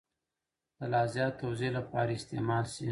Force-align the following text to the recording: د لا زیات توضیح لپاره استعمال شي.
د 0.77 0.81
لا 0.91 1.01
زیات 1.13 1.33
توضیح 1.41 1.71
لپاره 1.77 2.09
استعمال 2.17 2.63
شي. 2.73 2.79